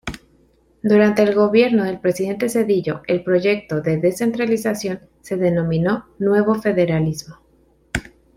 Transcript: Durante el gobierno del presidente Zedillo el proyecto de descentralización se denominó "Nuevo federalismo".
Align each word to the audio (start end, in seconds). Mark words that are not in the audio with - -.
Durante 0.81 1.21
el 1.21 1.35
gobierno 1.35 1.83
del 1.83 1.99
presidente 1.99 2.49
Zedillo 2.49 3.03
el 3.05 3.23
proyecto 3.23 3.81
de 3.81 3.97
descentralización 3.97 4.99
se 5.21 5.37
denominó 5.37 6.07
"Nuevo 6.17 6.55
federalismo". 6.55 7.37